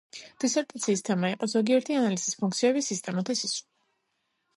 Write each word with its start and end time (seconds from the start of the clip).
დისერტაციის 0.43 1.03
თემა 1.09 1.29
იყო: 1.33 1.49
„ზოგიერთი 1.53 1.97
ანალიზის 1.97 2.37
ფუნქციების 2.39 2.89
სისტემათა 2.93 3.37
სისრულე“. 3.43 3.67